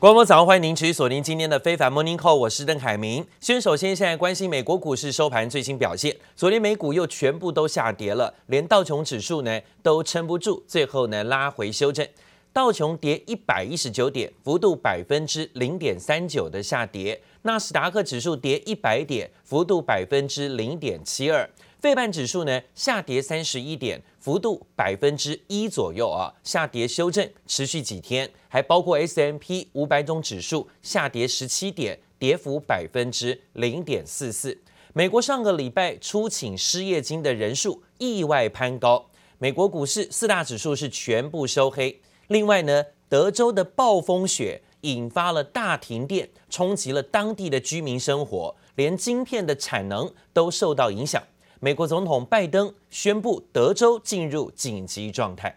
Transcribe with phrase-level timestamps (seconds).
[0.00, 3.26] 观众早上，欢迎您持续锁定今天的非凡 Morning Call，我是邓凯明。
[3.40, 12.06] 先首先现在关心美国股市收盘最新表现，昨天美股又全部都下跌了，连道琼指数呢都撑不住，最后呢拉回修正。
[12.52, 21.50] 道琼跌一百一十九点，幅度百分之零点三九的下跌；纳斯达克指数跌一百点，幅度百分之零点七二。
[21.80, 34.58] 费半指数呢下跌三十一点，幅度百分之一左右啊，下跌修正持续几天，还包括 S M P 五百种指数下跌十七点，跌幅百分之零点四四。
[34.92, 39.06] 美国上个礼拜初请失业金的人数意外攀高，
[39.38, 42.00] 美国股市四大指数是全部收黑。
[42.26, 51.22] 另外呢，德州的暴风雪引发了大停电，冲击了当地的居民生活，连晶片的产能都受到影响。
[51.60, 55.56] 美国总统拜登宣布德州进入紧急状态。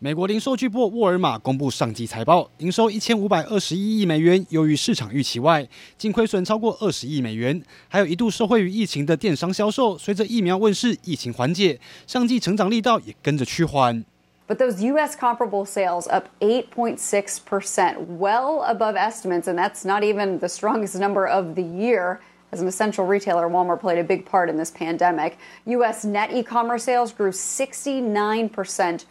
[0.00, 7.62] 美国零售巨擘沃尔玛公布上季财报，营收一千五百二十一亿美元，优于市场预期外，净亏损超过二十亿美元。
[7.86, 14.04] 还有一度受惠于疫情的电商销售，随着疫苗问世，疫情缓解，上季成长力道也跟着趋缓。
[14.48, 15.16] But those U.S.
[15.16, 21.54] comparable sales up 8.6%, well above estimates, and that's not even the strongest number of
[21.54, 22.18] the year.
[22.51, 25.37] As an essential retailer, Walmart played a big part in this pandemic.
[25.65, 26.05] U.S.
[26.05, 29.01] net e-commerce sales grew 69%.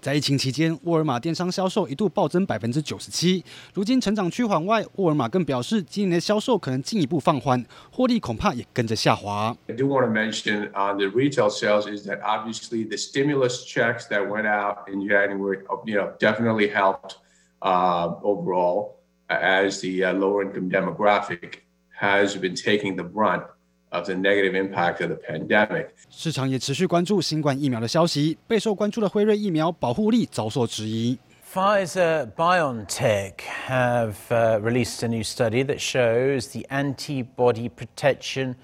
[0.00, 3.44] 在疫情期间，沃尔玛电商销售一度暴增百分之九十七。
[3.72, 9.56] 如今成长趋缓外，沃尔玛更表示，今年的销售可能进一步放缓，获利恐怕也跟着下滑。
[9.66, 14.28] I do want to mention on the retail sales is that obviously the stimulus checks that
[14.28, 17.16] went out in January, you know, definitely helped
[17.62, 21.64] uh, overall as the uh, lower income demographic.
[22.00, 23.44] Has been taking the brunt
[23.90, 25.90] of the negative impact of the pandemic.
[26.10, 31.16] 市场也持续关注新冠疫苗的消息，备受关注的辉瑞疫苗保护力遭受质疑。
[31.52, 33.34] Pfizer BioNTech
[33.68, 34.14] have
[34.60, 38.56] released a new study that shows the antibody protection.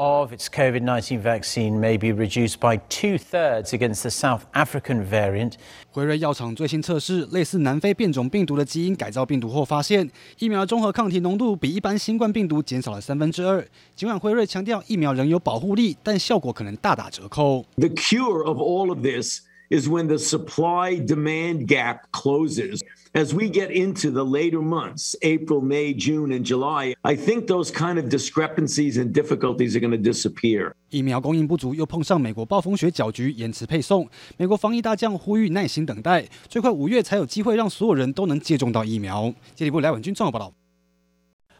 [0.00, 5.54] Of its COVID-19 vaccine may be reduced by two-thirds against the South African variant.
[5.90, 13.66] 辉瑞药厂最新测试类似南非变种病毒的基因改造病毒后，发现疫苗综合抗体浓度比一般新冠病毒减少了三分之二。
[13.96, 17.64] 尽管辉瑞强调疫苗仍有保护力，但效果可能大打折扣。
[17.74, 22.82] The cure of all of this is when the supply-demand gap closes.
[23.15, 27.69] As we get into the later months, April, May, June, and July, I think those
[27.69, 30.73] kind of discrepancies and difficulties are going to disappear.
[30.89, 34.09] 疫苗供应不足，又碰上美国暴风雪搅局，延迟配送。
[34.35, 39.31] 美国防疫大将呼吁耐心等待，最快五月才有机会让所有人都能接种到疫苗。
[39.53, 40.51] 接力部来文君综合报道。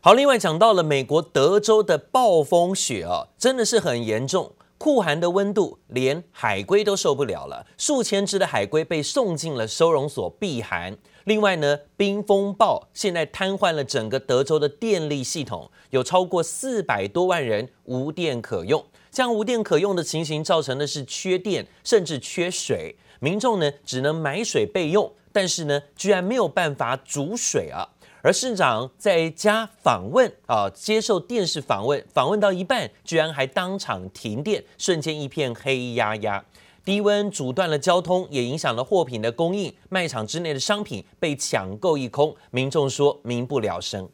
[0.01, 4.53] 好，另外讲到了美国德州的暴风雪啊，真的是很严重。
[4.83, 7.65] 酷寒的温度，连海龟都受不了了。
[7.77, 10.97] 数千只的海龟被送进了收容所避寒。
[11.23, 18.85] 另外呢，冰风暴现在瘫痪了整个德州的电力系统，有超过四百多万人无电可用。
[19.09, 22.97] 这样无电可用的情形，造成的是缺电，甚至缺水。
[23.21, 27.87] 民众呢，只能买水备用，但是呢，居然没有办法煮水啊。
[28.23, 36.41] 而市长在家访问啊，接受电视访问，访问到一半，居然还当场停电，瞬间一片黑压压。
[36.85, 44.09] 低温阻断了交通，也影响了货品的供应，卖场之内的商品被抢购一空，民众说民不聊生。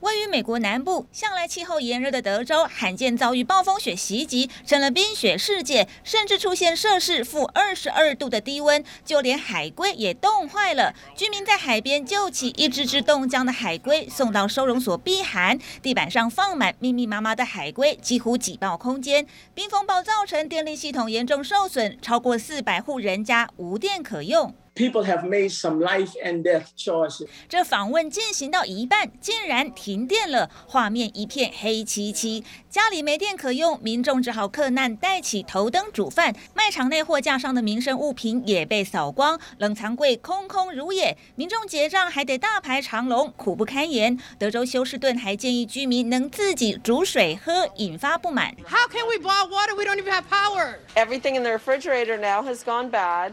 [0.00, 10.94] 位于美国南部，向来气候炎热的德州，罕见遭遇暴风雪袭击，成了冰雪世界，甚至出现摄氏负二十二度的低温，就连海龟也冻坏了。
[11.16, 15.58] 居民在海边救起一只只冻僵的海龟，送到收容所避寒。
[15.82, 19.26] 地板上放满密密麻麻的海龟，几乎挤爆空间。
[19.52, 24.54] 冰风暴造成电力系统严重受损，超过四百户人家无电可用。
[24.78, 27.26] People have made some life and death choices.
[27.48, 32.44] 这访问进行到一半，竟然停电了，画面一片黑漆漆。
[32.70, 36.32] 家里没电可用，民众只好克难带起头灯煮饭。
[36.54, 41.16] 卖场内货架上的民生物品也被扫光，冷藏柜空空如也。
[41.34, 44.16] 民众结账还得大排长龙，苦不堪言。
[44.38, 48.54] 德州休斯顿还建议居民能自己煮水喝，引发不满。
[48.68, 49.74] How can we boil water?
[49.74, 50.76] We don't even have power.
[50.94, 53.32] Everything in the refrigerator now has gone bad.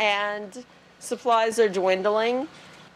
[0.00, 0.64] And
[1.00, 2.46] supplies are dwindling.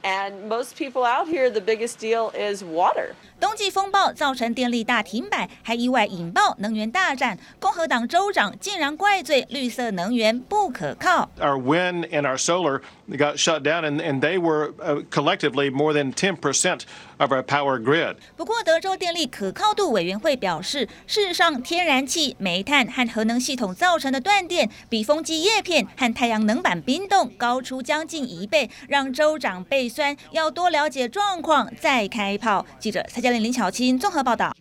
[0.03, 3.15] And most people out here, the biggest deal is water.
[3.39, 7.39] 冬季风暴造成电力大停摆，还意外引爆能源大战。
[7.59, 11.31] 共和党州长竟然怪罪绿色能源不可靠。
[11.39, 14.74] Our wind and our solar got shut down, and, and they were
[15.10, 16.82] collectively more than 10%
[17.18, 18.16] of our power grid.
[18.36, 32.66] 不过，德州电力可靠度委员会表示，事实上，天然气、煤炭和核能系统造成的断电，比风机叶片和太阳能板冰冻高出将近一倍，让州长倍酸，要多了解状况再开炮。
[32.80, 34.56] 记者蔡嘉玲、林巧清综合报道。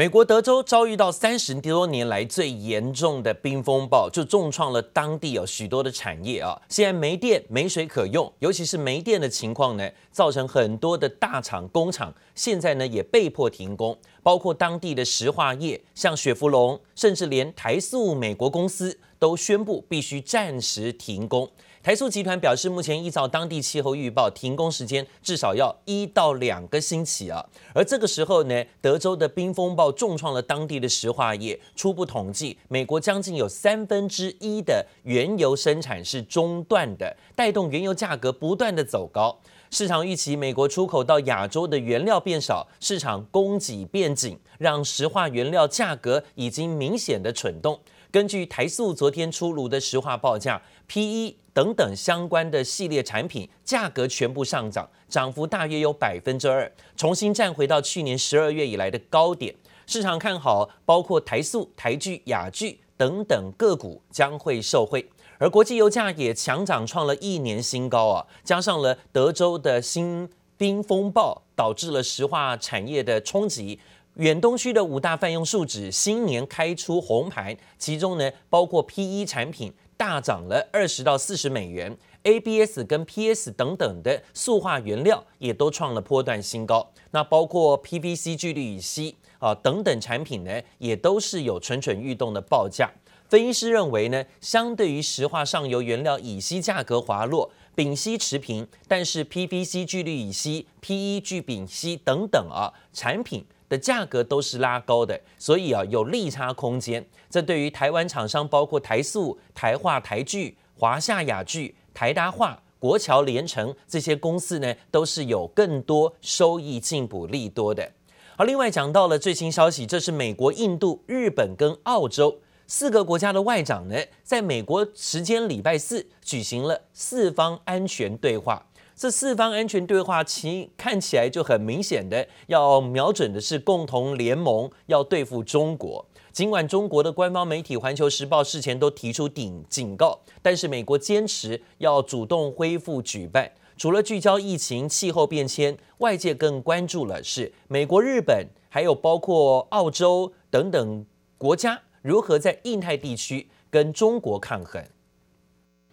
[0.00, 6.58] 美国德州遭遇到三十多年来最严重的冰风暴，就重创了当地有许多的产业啊。
[6.70, 21.46] 现在没电、没水可用，尤其是没电的情况呢，造成很多的大厂、工厂现在呢也被迫停工，包括当地的石化业，像雪佛龙，甚至连台塑美国公司都宣布必须暂时停工。
[21.82, 27.42] 台塑集团表示，目前依照当地气候预报，停工时间至少要一到两个星期啊。
[27.74, 31.58] 而这个时候呢，德州的冰风暴重创了当地的石化业。
[31.74, 39.38] 初步统计，美国将近有三分之一的原油生产是中断的，带动原油价格不断的走高。
[39.70, 47.80] 市场预期美国出口到亚洲的原料变少，市场供给变紧，让石化原料价格已经明显的蠢动。
[48.12, 59.54] 根据台塑昨天出炉的石化报价，PE 等等相关的系列产品价格全部上涨，涨幅大约有百分之二，重新站回到去年十二月以来的高点。
[59.86, 68.26] 市场看好，包括台塑、台聚、雅聚等等个股将会受惠，而国际油价也强涨，创了一年新高啊！
[68.44, 73.80] 加上了德州的新冰风暴，导致了石化产业的冲击。
[74.14, 86.90] 远东区的五大泛用树脂新年开出红盘，其中呢包括 PE 产品大涨了二十到四十美元，ABS 跟 PS 等等的塑化原料也都创了波段新高。
[87.12, 92.90] 那包括 PVC 聚氯乙烯啊等等产品呢，也都是有蠢蠢欲动的报价。
[93.28, 103.46] 分析师认为呢，相对于石化上游原料乙烯价格滑落，丙烯持平，但是 PVC 聚氯乙烯、PE 聚丙烯等等啊产品。
[103.70, 107.02] 的价格都是拉高的，所以啊有利差空间。
[107.30, 117.92] 这对于台湾厂商，包括台塑、台化、台聚、华夏雅聚、台达化、国桥、联成这些公司呢，都是有更多收益进补利多的。
[118.36, 128.66] 而另外讲到了最新消息，这是美国、印度、日本跟澳洲四个国家的外长呢，在美国时间礼拜四举行了四方安全对话。
[129.00, 136.04] 这四方安全对话其看起来就很明显的要瞄准的是共同联盟，要对付中国。
[136.32, 143.50] 尽管中国的官方媒体《环球时报》事前都提出顶警告，但是美国坚持要主动恢复举办。
[143.78, 151.06] 除了聚焦疫情、气候变迁，外界更关注了是美国、日本，还有包括澳洲等等
[151.38, 154.84] 国家如何在印太地区跟中国抗衡。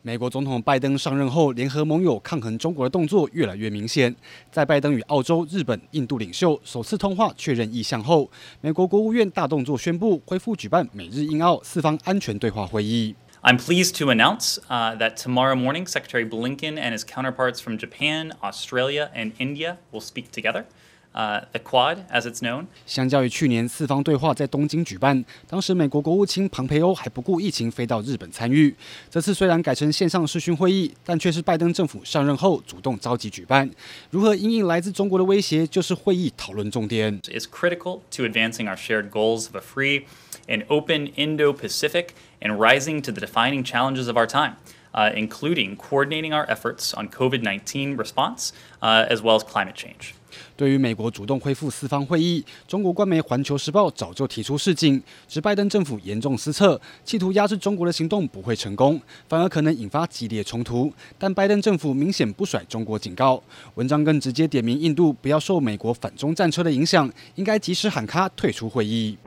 [0.08, 4.16] 美国总统拜登上任后，联合盟友抗衡中国的动作越来越明显。
[4.50, 8.32] 在拜登与澳洲、日本、印度领袖首次通话确认意向后，
[8.62, 13.14] 美国国务院大动作宣布恢复举办美日印澳四方安全对话会议。
[13.42, 19.10] I'm pleased to announce uh, that tomorrow morning, Secretary Blinken and his counterparts from Japan, Australia,
[19.14, 20.64] and India will speak together.
[21.15, 22.65] 呃，the Quad，as it's known。
[22.87, 28.75] 相较于去年四方对话在东京举办，当时美国国务卿庞培欧还不顾疫情飞到日本参与。
[29.11, 33.71] 这次虽然改成线上视讯会议，但却是拜登政府上任后主动召集举办。
[34.09, 37.21] 如何因应来自中国的威胁，就是会议讨论重点。
[37.25, 40.05] Is critical to advancing our shared goals of a free
[40.49, 42.07] and open Indo-Pacific
[42.41, 44.55] and rising to the defining challenges of our time,
[44.95, 50.15] uh, including coordinating our efforts on COVID-19 response, uh, as well as climate change.
[50.56, 60.92] 对于美国主动恢复四方会议，中国官媒《环球时报》早就提出示警，指拜登政府严重失策，企图压制中国的行动不会成功，反而可能引发激烈冲突。
[61.18, 63.42] 但拜登政府明显不甩中国警告，
[63.76, 69.18] 文章更直接点名印度不要受美国反中战车的影响，应该及时喊卡退出会议。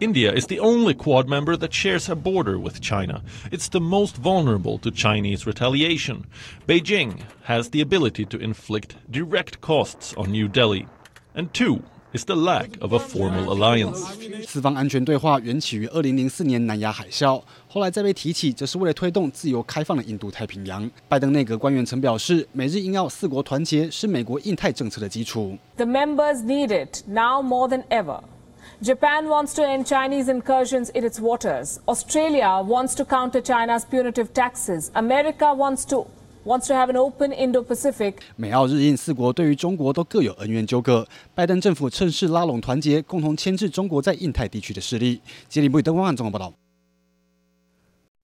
[0.00, 3.22] India is the only Quad member that shares a border with China.
[3.52, 6.24] It's the most vulnerable to Chinese retaliation.
[6.66, 10.86] Beijing has the ability to inflict direct costs on New Delhi.
[11.34, 11.82] And two
[12.12, 14.02] is the lack of a formal alliance.
[14.44, 20.90] 四方安全对话缘起于二零零四年南亚海啸，后来再被提起，则是为了推动自由开放的印度太平洋。
[21.08, 25.56] 拜登内阁官员曾表示，美日印澳四国团结是美国印太政策的基础。
[25.76, 28.20] The members need it now more than ever.
[28.81, 31.79] Japan wants to end Chinese incursions in its waters.
[31.87, 34.91] Australia wants to counter China's punitive taxes.
[34.93, 36.05] America wants to
[36.43, 38.13] wants to have an open Indo-Pacific.
[38.35, 45.21] 美澳日印四国对于中国都各有恩怨纠葛，拜登政府趁势拉拢团结，共同牵制中国在印太地区的势力。
[45.49, 46.53] 吉林部登光汉综合报道。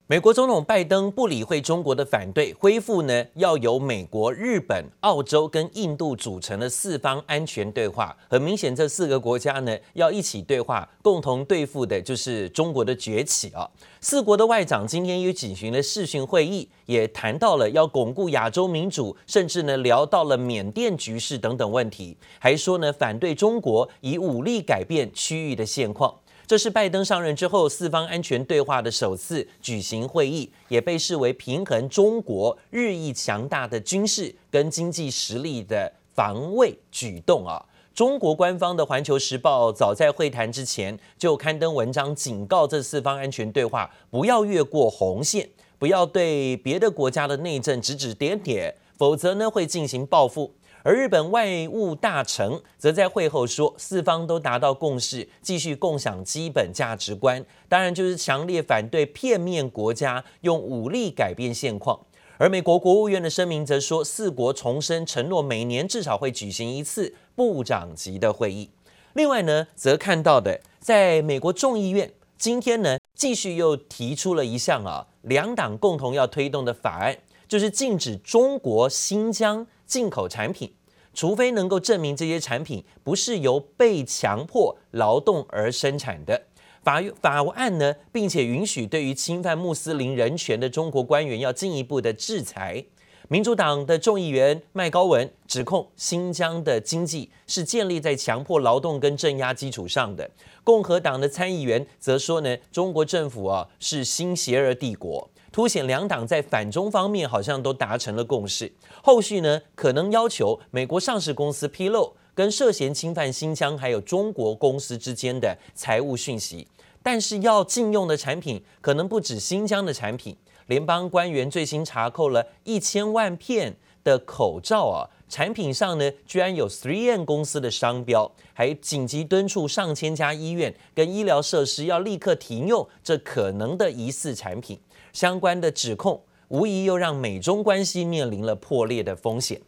[0.07, 8.13] 美国总统拜登不理会中国的反对，恢复呢要由美国、日本、澳洲跟印度组成的四方安全对话。
[8.27, 13.65] 很明显，这四个国家呢要一起对话，共同对付的就是中国的崛起啊。
[14.01, 26.13] 四国的外长今天又举行了视讯会议，也谈到了要巩固亚洲民主，甚至呢聊到了缅甸局势等等问题，还说呢反对中国以武力改变区域的现况。
[26.45, 37.65] 这是拜登上任之后四方安全对话的首次举行会议，也被视为平衡中国日益强大的军事跟经济实力的防卫举动啊。
[37.95, 45.47] 中国官方的《环球时报》早在会谈之前就刊登文章警告这四方安全对话不要越过红线，
[45.77, 50.51] 不要对别的国家的内政指指点点，否则呢会进行报复。
[50.85, 61.97] 而日本外务大臣则在会后说，四方都达到共识，继续共享基本价值观，当然就是强烈反对片面国家用武力改变现况。
[62.37, 68.69] 而美国国务院的声明则说，四国重申承诺，每年至少会举行一次部长级的会议。
[69.13, 79.65] 另外呢，则看到的，在美国众议院今天呢，继续又提出了一项啊，两党共同要推动的法案，就是禁止中国新疆。
[79.93, 80.73] 进口产品，
[81.13, 86.47] 除非能够证明这些产品不是由被强迫劳动而生产的。
[86.81, 92.83] 法法案呢，并且允许对于侵犯穆斯林人权的中国官员要进一步的制裁。
[93.29, 100.27] 民主党的众议员麦高文指控新疆的经济是建立在强迫劳动跟镇压基础上的。
[100.63, 105.29] 共和党的参议员则说呢，中国政府啊是新邪恶帝国。
[105.53, 116.67] 凸显两党在反中方面好像都达成了共识，后续呢可能要求美国上市公司披露跟涉嫌侵犯新疆还有中国公司之间的财务讯息，
[117.03, 120.36] 但是要禁用的产品可能不止新疆的产品。
[120.65, 134.79] 联邦官员最新查扣了一千万片的口罩啊，产品上呢居然有 3M 公司的商标，还紧急敦促上千家医院跟医疗设施要立刻停用这可能的疑似产品。
[135.13, 139.62] 相关的指控，无疑又让美中关系面临了破裂的风险。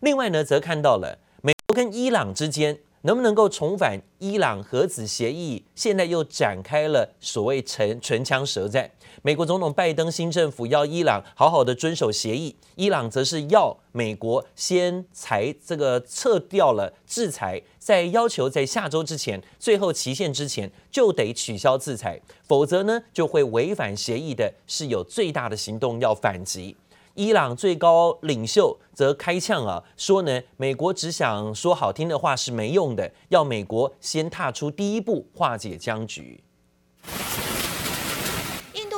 [0.00, 8.90] 另外呢，则看到了美国跟伊朗之间能不能够重返伊朗核子协议，现在又展开了所谓唇唇枪舌战。
[9.20, 22.18] 美国总统拜登新政府要伊朗好好的遵守协议，伊朗则是要美国先裁这个撤掉了制裁，在要求在下周之前，最后期限之前就得取消制裁，
[22.48, 26.74] 否则呢就会违反协议的，是有最大的行动要反击。
[27.14, 36.43] 伊朗最高领袖则开呛啊，说呢美国只想说好听的话是没用的，要美国先踏出第一步化解僵局。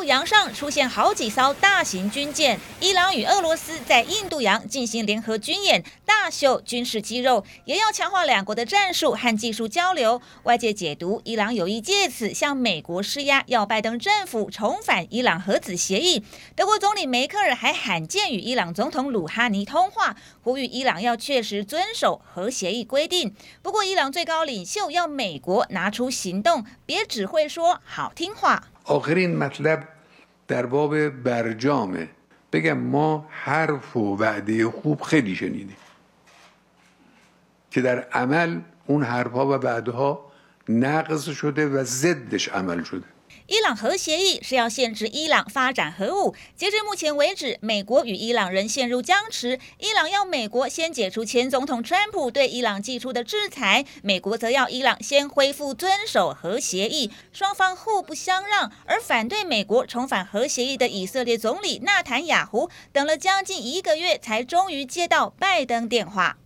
[0.06, 10.22] 洋上出现好几艘大型军舰，伊朗与俄罗斯在印度洋进行联合军演，大秀军事肌肉，也要强化两国的战术和技术交流。
[10.44, 16.22] 外界解读，伊朗有意借此向美国施压，要拜登政府重返伊朗核子协议。
[16.54, 23.34] 德国总理梅克尔还罕见与伊朗总统鲁哈尼通话，呼吁伊朗要确实遵守核协议规定。
[23.60, 28.68] 不过，伊朗最高领袖要美国拿出行动，别只会说好听话。
[30.48, 32.08] در باب برجامه.
[32.52, 35.76] بگم ما حرف و وعده خوب خیلی شنیدیم
[37.70, 40.32] که در عمل اون حرفها و وعده ها
[40.68, 43.06] نقض شده و ضدش عمل شده.
[43.48, 46.34] 伊朗核协议是要限制伊朗发展核武。
[46.56, 49.60] 截至目前为止，美国与伊朗仍陷入僵持。
[49.78, 57.12] 伊朗要美国先解除前总统川普对伊朗寄出的制裁，美国则要伊朗先恢复遵守核协议。
[57.32, 66.36] 双方互不相让，而反对美国重返核协议的以色列总理纳坦雅胡等了将近一个月，才终于接到拜登电话。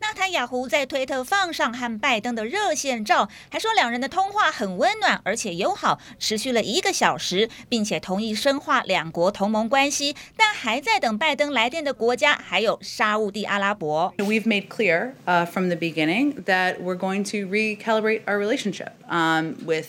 [0.00, 10.16] 纳坦雅胡在推特放上和拜登的热线照，还说两人的通话很温暖而且友好，持续了一个小时，并且同意深化两国同盟关系。
[10.36, 14.12] 但还在等拜登来电的国家还有沙乌地阿拉伯。
[14.18, 19.86] We've made clear, uh, from the beginning that we're going to recalibrate our relationship, um, with.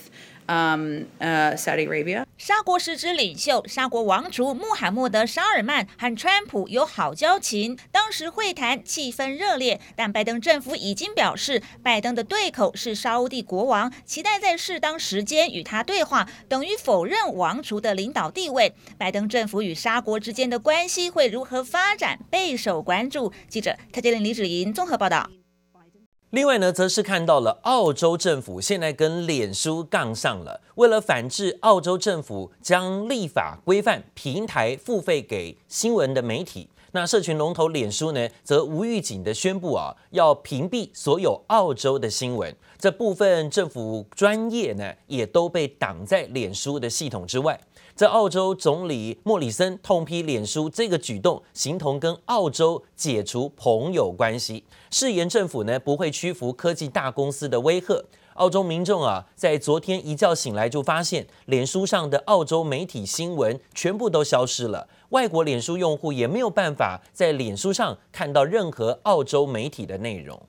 [0.49, 2.25] Um, uh, Saudi Arabia.
[2.39, 9.79] 沙国实质领袖沙国王储穆罕默德·沙尔曼和川普有好交情，当时会谈气氛热烈。
[9.95, 18.75] 但拜登政府已经表示，拜登的对口是沙乌地国王，期待在适当时间与他对话，等于否认王储的领导地位。
[18.97, 23.31] 拜登政府与沙国之间的关系会如何发展，备受关注。
[23.51, 25.29] 记者蔡洁玲、李芷莹综合报道。
[26.31, 36.69] 另外呢，则是看到了澳洲政府现在跟脸书杠上了，为了反制，澳洲政府将立法规范平台付费给新闻的媒体。
[36.93, 42.55] 那社群龙头脸书呢，则无预警的宣布啊，要屏蔽所有澳洲的新闻。
[42.79, 47.59] 这部分政府专业呢，也都被挡在脸书的系统之外。
[47.99, 58.05] 在澳洲总理莫里森痛批脸书这个举动，形同跟澳洲解除朋友关系，誓言政府呢不会屈服科技大公司的威吓。
[58.35, 70.41] 澳洲民众啊，在昨天一觉醒来就发现，脸书上的澳洲媒体新闻全部都消失了，外国脸书用户也没有办法在脸书上看到任何澳洲媒体的内容。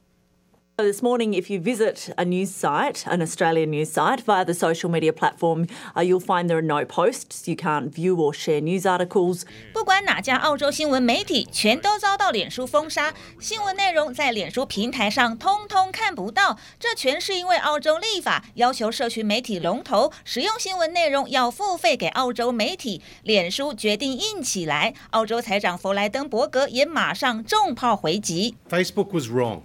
[0.78, 4.90] This morning, if you visit a news site, an Australian news site, via the social
[4.90, 7.46] media platform, uh, you'll find there are no posts.
[7.46, 9.44] You can't view or share news articles.
[9.72, 16.58] 不管哪家澳洲新闻媒体，全都遭到脸书封杀，新闻内容在脸书平台上通通看不到。
[16.80, 24.94] 这全是因为澳洲立法要求社群媒体龙头使用新闻内容要付费给澳洲媒体，脸书决定硬起来。
[25.10, 28.56] 澳洲财长弗莱登伯格也马上重炮回击。
[28.68, 29.60] Facebook was wrong.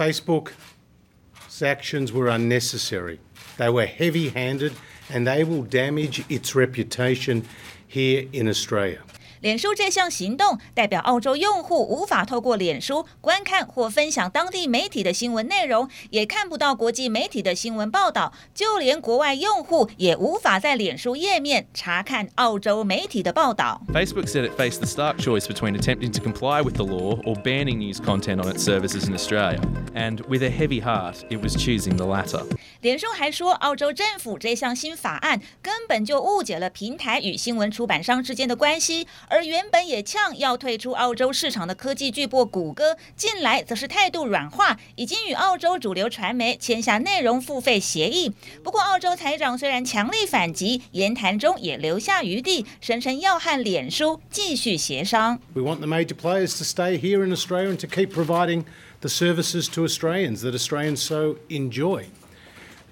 [0.00, 3.20] Facebook's actions were unnecessary.
[3.58, 4.72] They were heavy handed
[5.10, 7.46] and they will damage its reputation
[7.86, 9.02] here in Australia.
[9.40, 23.80] 脸书这项行动代表澳洲用户无法透过脸书观看或分享当地媒体的新闻内容，也看不到国际媒体的新闻报道，就连国外用户也无法在脸书页面查看澳洲媒体的报道。
[23.94, 27.78] Facebook said it faced the stark choice between attempting to comply with the law or banning
[27.78, 29.58] news content on its services in Australia,
[29.94, 32.44] and with a heavy heart, it was choosing the latter.
[32.82, 39.06] 脸书还说，澳洲政府这项新法案根本就误解了平台与新闻出版商之间的关系。
[39.30, 48.32] 而原本也呛要退出澳洲市场的科技巨擘谷歌，近来则是态度软化，已经与澳洲主流传媒签下内容付费协议。
[48.64, 55.38] 不过，澳洲财长虽然强力反击，言谈中也留下余地，声称要和脸书继续协商。
[55.54, 58.64] We want the major players to stay here in Australia and to keep providing
[59.00, 62.06] the services to Australians that Australians so enjoy.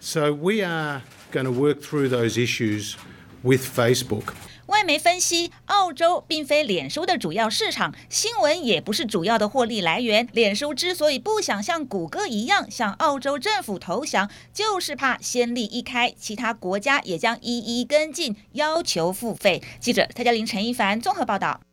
[0.01, 1.03] So we are
[1.33, 2.97] going to work through those issues
[3.43, 4.35] with Facebook.
[4.67, 10.29] 外媒分析，澳洲并非脸书的主要市场，新闻也不是主要的获利来源。
[10.33, 19.63] 脸书之所以不想像谷歌一样向澳洲政府投降，就是怕先例一开，其他国家也将一一跟进，要求付费。
[19.81, 21.68] 记者蔡嘉玲、陈一凡综合报道。